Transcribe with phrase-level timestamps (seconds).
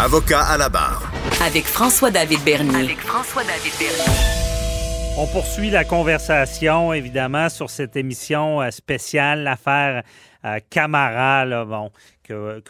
[0.00, 1.10] Avocat à la barre.
[1.44, 2.84] Avec François-David Bernier.
[2.84, 5.18] Avec François-David Bernier.
[5.18, 10.04] On poursuit la conversation, évidemment, sur cette émission euh, spéciale, l'affaire
[10.44, 11.90] euh, Camara, là, bon,
[12.22, 12.62] que,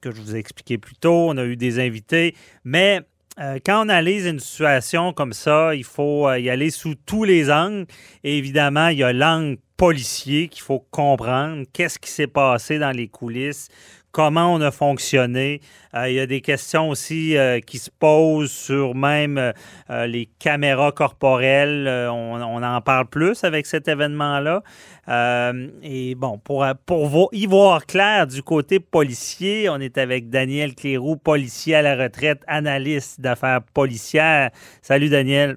[0.00, 1.28] que je vous ai expliqué plus tôt.
[1.28, 2.34] On a eu des invités,
[2.64, 3.02] mais
[3.38, 7.52] euh, quand on analyse une situation comme ça, il faut y aller sous tous les
[7.52, 7.86] angles.
[8.24, 11.64] Et évidemment, il y a l'angle policier qu'il faut comprendre.
[11.72, 13.68] Qu'est-ce qui s'est passé dans les coulisses?
[14.12, 15.60] Comment on a fonctionné.
[15.94, 20.26] Euh, il y a des questions aussi euh, qui se posent sur même euh, les
[20.38, 21.88] caméras corporelles.
[21.88, 24.62] On, en parle plus avec cet événement-là.
[25.82, 31.16] et bon, pour, pour y voir clair du côté policier, on est avec Daniel Cléroux,
[31.16, 34.50] policier à la retraite, analyste d'affaires policières.
[34.82, 35.56] Salut Daniel.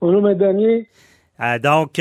[0.00, 0.36] Bonjour, M.
[0.36, 0.86] Daniel.
[1.62, 2.00] donc,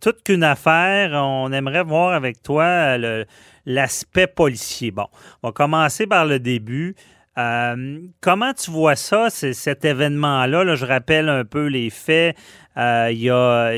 [0.00, 3.26] toute qu'une affaire, on aimerait voir avec toi le,
[3.66, 4.90] l'aspect policier.
[4.90, 5.06] Bon,
[5.42, 6.94] on va commencer par le début.
[7.38, 10.64] Euh, comment tu vois ça, cet événement-là?
[10.64, 12.36] Là, je rappelle un peu les faits.
[12.76, 13.72] Euh, il y a,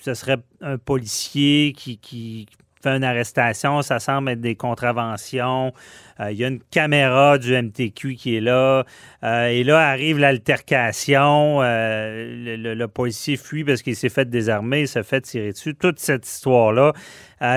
[0.00, 2.46] ce serait un policier qui, qui
[2.82, 5.72] fait une arrestation, ça semble être des contraventions.
[6.20, 8.84] Euh, il y a une caméra du MTQ qui est là.
[9.22, 11.60] Euh, et là arrive l'altercation.
[11.62, 15.74] Euh, le, policier fuit parce qu'il s'est fait désarmer, il s'est fait tirer dessus.
[15.74, 16.92] Toute cette histoire-là.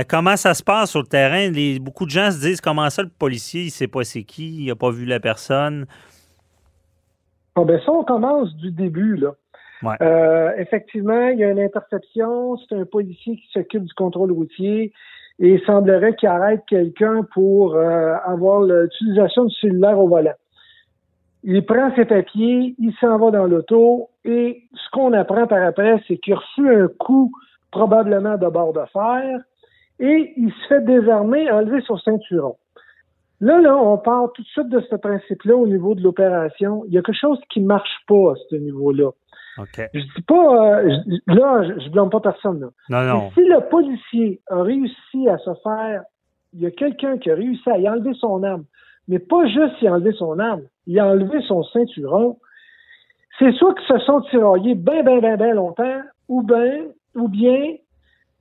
[0.08, 1.50] comment ça se passe sur le terrain?
[1.80, 4.68] beaucoup de gens se disent comment ça, le policier, il sait pas c'est qui, il
[4.68, 5.86] n'a pas vu la personne?
[7.56, 9.32] Ah, ben ça, on commence du début, là.
[10.58, 12.58] Effectivement, il y a une interception.
[12.58, 14.94] C'est un policier qui s'occupe du contrôle routier
[15.42, 20.36] et il semblerait qu'il arrête quelqu'un pour euh, avoir l'utilisation du cellulaire au volant.
[21.44, 26.00] Il prend ses papiers, il s'en va dans l'auto et ce qu'on apprend par après,
[26.08, 27.32] c'est qu'il a reçu un coup
[27.72, 29.40] probablement de bord de fer
[30.00, 32.58] et il se fait désarmer, enlever son ceinturon.
[33.40, 36.84] Là, là, on part tout de suite de ce principe-là au niveau de l'opération.
[36.86, 39.10] Il y a quelque chose qui marche pas à ce niveau-là.
[39.58, 42.60] Je dis pas, euh, là, je, ne blâme pas personne.
[42.62, 42.68] Là.
[42.90, 43.32] Non, non.
[43.32, 46.04] si le policier a réussi à se faire,
[46.54, 48.66] il y a quelqu'un qui a réussi à y enlever son arme,
[49.08, 52.38] mais pas juste y enlever son arme, il a enlevé son ceinturon.
[53.40, 56.86] C'est soit qu'ils se sont tiraillés bien, bien, bien, bien longtemps, ou bien,
[57.16, 57.76] ou bien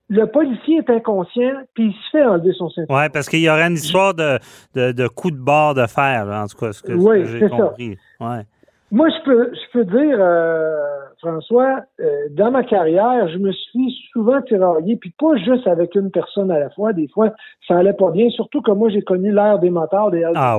[0.09, 2.99] le policier est inconscient, puis il se fait enlever son ceinturon.
[3.01, 4.39] Oui, parce qu'il y aurait une histoire de,
[4.75, 7.97] de, de coup de barre de fer, en tout cas, ce que, oui, j'ai compris.
[8.21, 8.43] Ouais.
[8.91, 13.95] Moi, je peux, je peux dire, euh, François, euh, dans ma carrière, je me suis
[14.13, 16.93] souvent tiraillé, puis pas juste avec une personne à la fois.
[16.93, 17.33] Des fois,
[17.69, 20.59] ça allait pas bien, surtout que moi, j'ai connu l'ère des motards, des ah,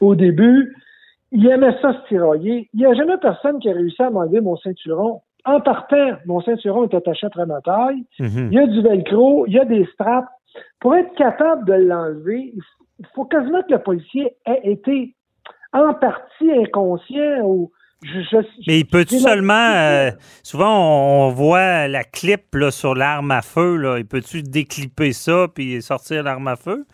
[0.00, 0.74] au début.
[1.32, 2.68] Il aimait ça se tirailler.
[2.74, 5.20] Il n'y a jamais personne qui a réussi à m'enlever mon ceinturon.
[5.44, 8.04] En partant, mon ceinturon est attaché après ma taille.
[8.18, 8.48] Mhm.
[8.50, 10.28] Il y a du velcro, il y a des straps.
[10.80, 12.52] Pour être capable de l'enlever,
[12.98, 15.14] il faut quasiment que le policier ait été
[15.72, 17.70] en partie inconscient ou
[18.02, 19.72] je, Mais il peut-tu seulement.
[19.74, 20.10] Euh,
[20.42, 23.76] souvent, on, voit la clip là, sur l'arme à feu.
[23.76, 23.98] Là.
[23.98, 26.86] Il peut-tu déclipper ça puis sortir l'arme à feu?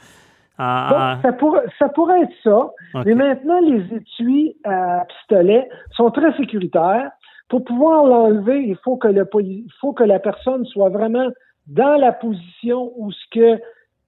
[0.59, 2.71] ça, pourrait, ça pourrait être ça.
[3.05, 7.11] Mais maintenant, les étuis à pistolet sont très sécuritaires.
[7.49, 11.29] Pour pouvoir l'enlever, il faut que le il faut que la personne soit vraiment
[11.67, 13.61] dans la position où ce que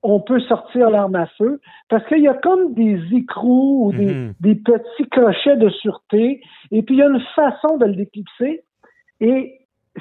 [0.02, 4.14] on peut sortir l'arme à feu parce qu'il y a comme des écrous ou des,
[4.14, 4.34] mhm.
[4.40, 8.62] des, petits crochets de sûreté et puis il y a une façon de le déclipser
[9.20, 9.58] et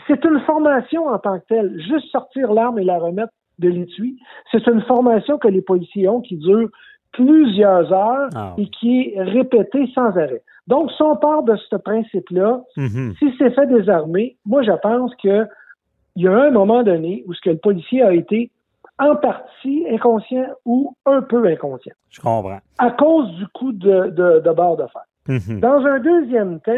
[0.08, 1.82] c'est une formation en tant que telle.
[1.82, 4.20] Juste sortir l'arme et la remettre de l'étui,
[4.52, 6.70] c'est une formation que les policiers ont qui dure
[7.14, 8.54] plusieurs heures ah.
[8.58, 10.44] et qui est répétée sans arrêt.
[10.68, 13.14] Donc, si on part de ce principe-là, mhm.
[13.18, 15.48] si c'est fait désarmer, moi, je pense que
[16.16, 18.52] il y a un moment donné où ce que le policier a été
[19.00, 21.94] en partie inconscient ou un peu inconscient.
[22.10, 22.60] Je comprends.
[22.78, 25.04] À cause du coup de, de, de barre de fer.
[25.28, 25.60] Mhm.
[25.60, 26.72] Dans un deuxième temps,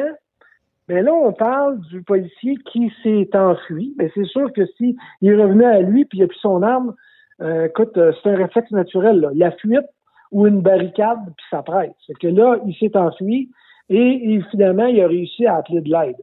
[0.89, 3.93] mais ben là, on parle du policier qui s'est enfui.
[3.99, 6.63] Mais ben, c'est sûr que si il revenait à lui puis il a plus son
[6.63, 6.95] arme,
[7.41, 9.19] euh, écoute, euh, c'est un réflexe naturel.
[9.19, 9.29] Là.
[9.35, 9.85] La fuite
[10.31, 11.93] ou une barricade, puis ça presse.
[12.07, 13.51] C'est que là, il s'est enfui
[13.89, 16.17] et, finalement, il a réussi à appeler de l'aide.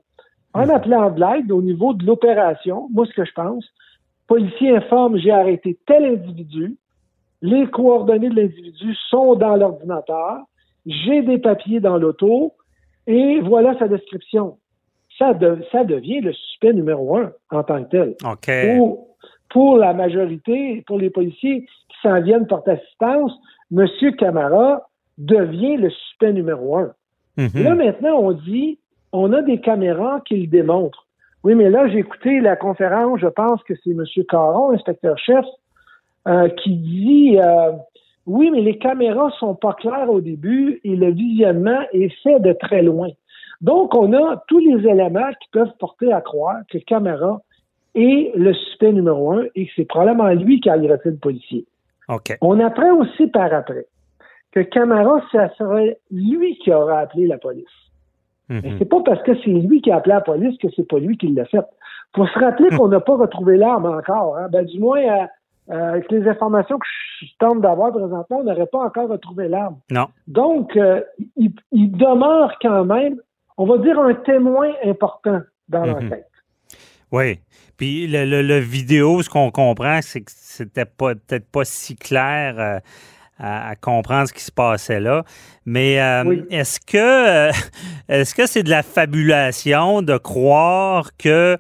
[0.53, 0.71] En mhm.
[0.71, 3.65] appelant de l'aide, au niveau de l'opération, moi, ce que je pense,
[4.27, 6.77] policier informe, j'ai arrêté tel individu,
[7.43, 10.39] les coordonnées de l'individu sont dans l'ordinateur,
[10.87, 12.55] j'ai des papiers dans l'auto,
[13.07, 14.59] et voilà sa description.
[15.19, 15.33] Ça,
[15.73, 18.15] ça devient le suspect numéro un en tant que tel.
[18.77, 19.17] Pour,
[19.51, 23.33] pour la majorité, pour les policiers qui s'en viennent porter assistance,
[23.73, 23.87] M.
[24.19, 24.83] Camara
[25.19, 26.93] devient le suspect numéro un.
[27.39, 27.63] Mm-hmm.
[27.63, 28.79] Là, maintenant, on dit,
[29.13, 31.06] on a des caméras qui le démontrent.
[31.47, 34.03] Oui, mais là, j'ai écouté la conférence, je pense que c'est M.
[34.29, 35.45] Caron, inspecteur-chef,
[36.27, 37.71] euh, qui dit euh,
[38.27, 42.53] Oui, mais les caméras sont pas claires au début et le visionnement est fait de
[42.53, 43.11] très loin.
[43.61, 47.41] Donc, on a tous les éléments qui peuvent porter à croire que caméra
[47.95, 51.65] est le suspect numéro un et que c'est probablement lui qui a agressé le policier.
[52.41, 53.87] On apprend aussi par après
[54.51, 57.67] que Camara, ça serait lui qui aurait appelé la police.
[58.49, 58.77] Mais mhm.
[58.79, 61.17] c'est pas parce que c'est lui qui a appelé la police que c'est pas lui
[61.17, 61.65] qui l'a fait.
[62.15, 64.37] Faut se rappeler qu'on n'a pas retrouvé l'arme encore.
[64.37, 64.49] Hein.
[64.51, 65.27] Ben, du moins, euh,
[65.71, 66.87] euh, avec les informations que
[67.21, 69.79] je tente d'avoir présentement, on n'aurait pas encore retrouvé l'arme.
[69.91, 70.07] Non.
[70.29, 71.01] Donc, euh,
[71.37, 73.21] il, demeure quand même,
[73.57, 75.87] on va dire, un témoin important dans mhm.
[75.87, 76.31] l'enquête.
[77.11, 77.41] Oui.
[77.77, 82.81] Puis le, vidéo, ce qu'on comprend, c'est que c'était peut-être pas si clair
[83.39, 85.25] à, comprendre ce qui se passait là.
[85.65, 87.53] Mais euh, est-ce que euh,
[88.09, 91.59] est-ce que c'est de la fabulation de croire que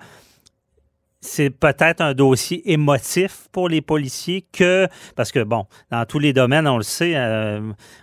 [1.26, 4.86] c'est peut-être un dossier émotif pour les policiers que
[5.16, 7.60] parce que bon dans tous les domaines on le sait euh,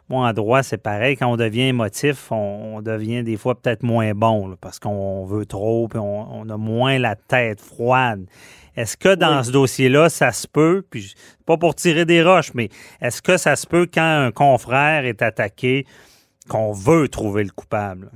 [0.10, 4.14] moi en droit c'est pareil quand on devient émotif on, devient des fois peut-être moins
[4.14, 8.26] bon parce qu'on veut trop puis on, a moins la tête froide
[8.76, 11.14] est-ce que dans ce dossier-là, ça se peut, puis
[11.46, 12.70] pas pour tirer des roches, mais
[13.02, 15.86] est-ce que ça se peut quand un confrère est attaqué
[16.50, 18.10] qu'on veut trouver le coupable?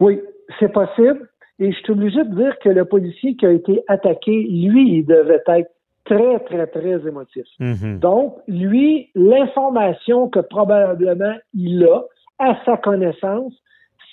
[0.00, 0.20] Oui,
[0.58, 1.28] c'est possible.
[1.62, 5.06] Et je suis obligé de dire que le policier qui a été attaqué, lui, il
[5.06, 5.70] devait être
[6.04, 7.44] très, très, très émotif.
[7.60, 8.00] Mm-hmm.
[8.00, 12.02] Donc, lui, l'information que probablement il a
[12.40, 13.54] à sa connaissance,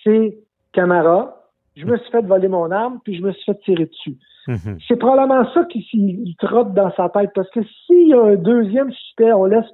[0.03, 0.37] c'est
[0.73, 1.39] Camara,
[1.75, 4.17] je me suis fait voler mon arme, puis je me suis fait tirer dessus.
[4.47, 4.77] Mhm.
[4.87, 7.31] C'est probablement ça qui trotte dans sa tête.
[7.33, 9.65] Parce que s'il y a un deuxième suspect, on laisse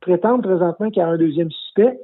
[0.00, 1.98] prétendre présentement qu'il y a un deuxième suspect,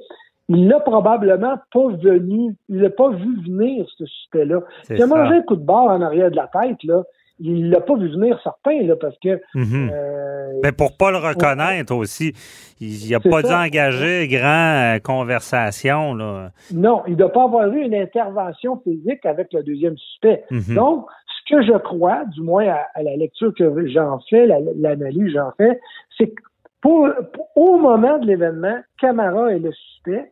[0.51, 4.59] il l'a probablement pas venu, il l'a pas vu venir, ce suspect-là.
[4.89, 7.03] Il a mangé un coup de barre en arrière de la tête, là
[7.41, 9.41] il l'a pas vu venir certain, là, parce que.
[9.55, 9.89] Mhm.
[9.91, 12.33] Euh, Mais pour pas le reconnaître aussi,
[12.79, 16.13] il n'a pas dû engager grand euh, conversation.
[16.13, 16.51] Là.
[16.71, 20.43] Non, il ne doit pas avoir eu une intervention physique avec le deuxième suspect.
[20.51, 20.75] Mhm.
[20.75, 25.31] Donc, ce que je crois, du moins à, la lecture que j'en fais, l'analyse que
[25.31, 25.79] j'en fais,
[26.17, 26.41] c'est que
[26.81, 27.07] pour,
[27.55, 30.31] au moment de l'événement, Camara est le suspect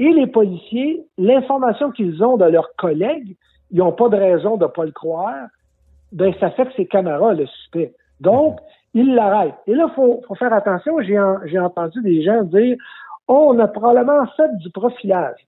[0.00, 3.36] et les policiers, l'information qu'ils ont de leurs collègues,
[3.70, 5.46] ils n'ont pas de raison de ne pas le croire
[6.12, 7.94] ben ça fait que c'est Camara le suspect.
[8.20, 8.58] Donc,
[8.94, 9.54] il l'arrête.
[9.66, 11.00] Et là, il faut, faut, faire attention.
[11.00, 12.76] J'ai entendu des gens dire
[13.28, 15.38] Oh, on a probablement fait du profilage.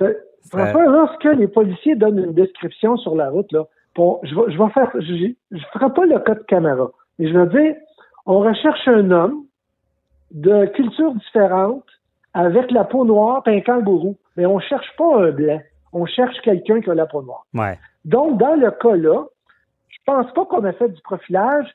[0.00, 3.64] Lorsque les policiers donnent une description sur la route, là,
[3.94, 7.28] bon, je, vais, je vais faire, je ne ferai pas le cas de Camara, mais
[7.28, 7.76] je vais dire,
[8.24, 9.44] on recherche un homme
[10.30, 11.84] de culture différente,
[12.36, 14.16] avec la peau noire, et un kangourou.
[14.36, 15.58] Mais on cherche pas un blanc.
[15.94, 17.46] On cherche quelqu'un qui a la peau noire.
[17.54, 17.78] Ouais.
[18.04, 19.24] Donc, dans le cas là,
[19.88, 21.66] je pense pas qu'on a fait du profilage,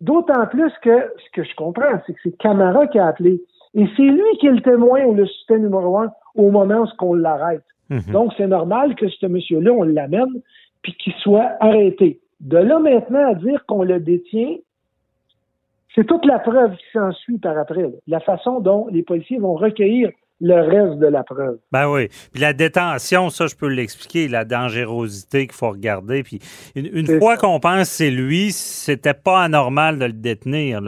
[0.00, 3.40] d'autant plus que ce que je comprends, c'est que c'est Camara qui a appelé.
[3.74, 7.06] Et c'est lui qui est le témoin ou le suspect numéro un au moment où
[7.06, 7.62] on l'arrête.
[7.88, 8.12] Mhm.
[8.12, 10.42] Donc, c'est normal que ce monsieur-là, on l'amène,
[10.82, 12.20] puis qu'il soit arrêté.
[12.40, 14.56] De là maintenant à dire qu'on le détient,
[15.98, 17.90] c'est toute la preuve qui s'ensuit par après.
[18.06, 20.10] La façon dont les policiers vont recueillir
[20.40, 21.58] le reste de la preuve.
[21.72, 22.06] Ben oui.
[22.32, 26.22] Puis la détention, ça, je peux l'expliquer, la dangerosité qu'il faut regarder.
[26.22, 26.38] Puis
[26.76, 30.80] une, fois qu'on pense que c'est lui, c'était pas anormal de le détenir.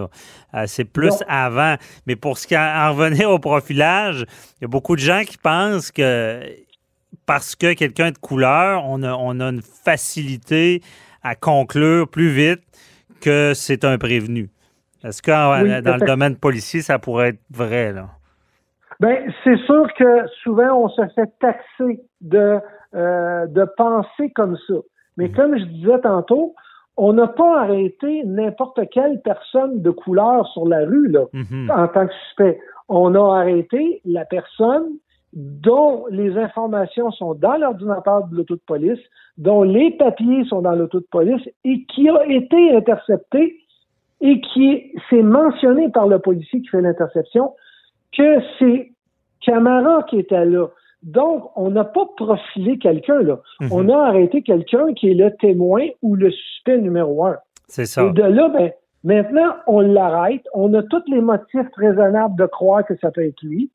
[0.55, 1.75] Euh, c'est plus avant.
[2.07, 4.25] Mais pour ce qui en revenir au profilage,
[4.61, 6.41] il y a beaucoup de gens qui pensent que
[7.27, 10.83] parce que quelqu'un est de couleur, on a, on a une facilité
[11.25, 12.63] à conclure plus vite
[13.21, 14.51] que c'est un prévenu.
[15.05, 15.31] Est-ce que
[15.83, 18.09] dans le domaine policier, ça pourrait être vrai, là?
[19.01, 22.61] Ben, c'est sûr que souvent on se fait taxer de
[22.95, 24.75] euh, de penser comme ça.
[25.17, 25.35] Mais mhm.
[25.35, 26.55] comme je disais tantôt,
[26.97, 31.71] on n'a pas arrêté n'importe quelle personne de couleur sur la rue là, mhm.
[31.71, 32.61] en tant que suspect.
[32.89, 34.87] On a arrêté la personne
[35.33, 38.99] dont les informations sont dans l'ordinateur de l'auto de police,
[39.39, 43.57] dont les papiers sont dans l'auto de police et qui a été intercepté
[44.21, 47.55] et qui s'est mentionné par le policier qui fait l'interception
[48.17, 48.93] que c'est
[49.41, 50.69] Camara qui était là.
[51.03, 53.41] Donc, on n'a pas profilé quelqu'un, là.
[53.61, 53.69] Mhm.
[53.73, 57.37] On a arrêté quelqu'un qui est le témoin ou le suspect numéro un.
[57.69, 58.05] C'est ça.
[58.05, 58.71] Et de là, ben,
[59.05, 60.43] maintenant, on l'arrête.
[60.53, 63.71] On a tous les motifs raisonnables de croire que ça peut être lui.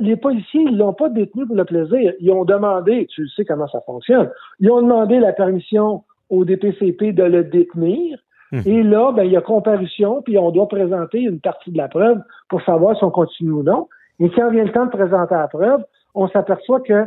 [0.00, 2.12] les policiers, ils l'ont pas détenu pour le plaisir.
[2.20, 7.12] Ils ont demandé, tu sais comment ça fonctionne, ils ont demandé la permission au DPCP
[7.12, 8.18] de le détenir.
[8.52, 8.62] Mhm.
[8.66, 11.88] Et là, ben, il y a comparution, puis on doit présenter une partie de la
[11.88, 13.88] preuve pour savoir si on continue ou non.
[14.20, 15.84] Et quand vient le temps de présenter la preuve,
[16.14, 17.06] on s'aperçoit que,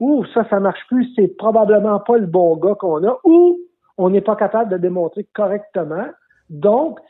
[0.00, 3.58] ou ça, ça marche plus, c'est probablement pas le bon gars qu'on a, ou
[3.98, 6.06] on n'est pas capable de démontrer correctement.
[6.50, 7.00] Donc,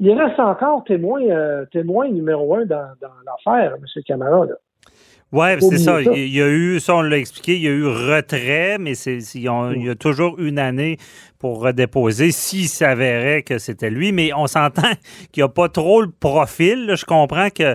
[0.00, 4.02] il reste encore témoin, euh, témoin numéro un dans, dans l'affaire, M.
[4.06, 4.46] Camara.
[4.46, 4.54] Là.
[5.30, 6.00] Oui, c'est ça.
[6.00, 9.18] Il y a eu, ça on l'a expliqué, il y a eu retrait, mais c'est,
[9.34, 10.96] il y a toujours une année
[11.38, 14.12] pour redéposer s'il s'avérait que c'était lui.
[14.12, 14.90] Mais on s'entend
[15.32, 16.94] qu'il n'y a pas trop le profil.
[16.96, 17.74] Je comprends qu'un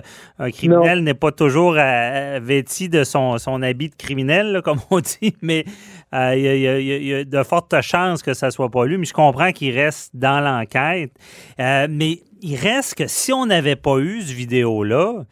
[0.50, 5.64] criminel n'est pas toujours vêti de son, son habit de criminel, comme on dit, mais
[6.12, 8.98] euh, il, y a, de fortes chances que ça ne soit pas lui.
[8.98, 11.12] Mais je comprends qu'il reste dans l'enquête.
[11.60, 15.24] Euh, mais il reste que si on n'avait pas eu ce vidéo-là,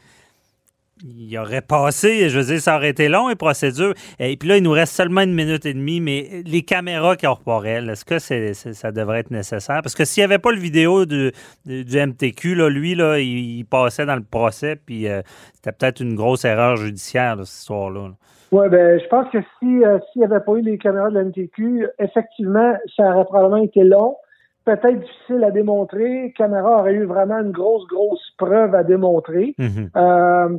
[1.04, 3.94] il aurait passé, je veux dire, ça aurait été long, les procédures.
[4.18, 7.90] Et puis là, il nous reste seulement une minute et demie, mais les caméras corporelles,
[7.90, 9.80] est-ce que ça devrait être nécessaire?
[9.82, 11.32] Parce que s'il n'y avait pas le vidéo du,
[11.66, 15.22] du MTQ, là, lui, là, il, passait dans le procès, puis euh,
[15.54, 18.10] c'était peut-être une grosse erreur judiciaire, cette histoire-là.
[18.50, 21.22] Oui, ben, je pense que si euh, s'il n'y avait pas eu les caméras de
[21.22, 24.16] MTQ, effectivement, ça aurait probablement été long
[24.64, 26.32] peut-être difficile à démontrer.
[26.36, 29.54] Caméra aurait eu vraiment une grosse, grosse preuve à démontrer.
[29.58, 29.90] Mhm.
[29.96, 30.58] euh,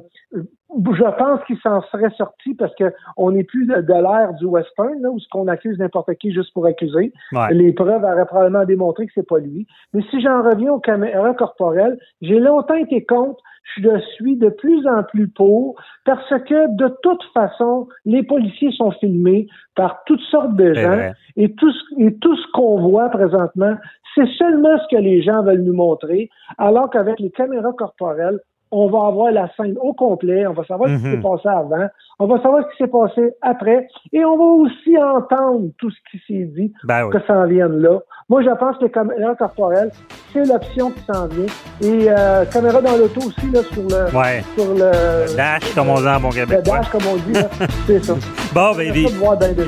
[0.77, 5.01] je pense qu'il s'en serait sorti parce que on n'est plus de, l'ère du western
[5.01, 7.13] là, où ce qu'on accuse n'importe qui juste pour accuser.
[7.51, 9.67] Les preuves auraient probablement démontré que c'est pas lui.
[9.93, 13.41] Mais si j'en reviens aux caméras corporelles, j'ai longtemps été contre.
[13.77, 15.75] Je suis de plus en plus pour
[16.05, 21.53] parce que de toute façon, les policiers sont filmés par toutes sortes de gens et
[21.55, 23.75] tout et tout ce qu'on voit présentement,
[24.15, 28.39] c'est seulement ce que les gens veulent nous montrer, alors qu'avec les caméras corporelles,
[28.75, 31.21] on va avoir la scène au complet, on va savoir ce qui s'est mhm.
[31.21, 31.87] passé avant,
[32.19, 35.97] on va savoir ce qui s'est passé après, et on va aussi entendre tout ce
[36.09, 37.99] qui s'est dit, ben que ça en vienne là.
[38.29, 39.91] Moi, je pense que caméra corporelle,
[40.31, 41.45] c'est l'option qui s'en vient.
[41.81, 44.09] Et euh, caméra dans l'auto aussi, là, sur le,
[44.55, 46.57] sur le, dash, comme on dit en bon Québec.
[46.57, 47.39] Le dash, comme on dit,
[47.85, 48.13] c'est ça.
[48.53, 48.93] Bon, ben,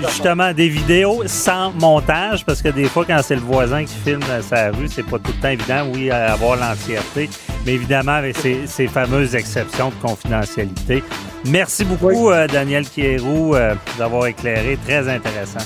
[0.07, 4.21] justement, des vidéos sans montage, parce que des fois, quand c'est le voisin qui filme
[4.41, 7.29] sa rue, c'est pas tout le temps évident, oui, à avoir l'entièreté,
[7.65, 11.03] mais évidemment, avec ces, ces fameuses exceptions de confidentialité.
[11.45, 14.77] Merci beaucoup, euh, Daniel Kierou, euh, d'avoir éclairé.
[14.85, 15.59] Très intéressant.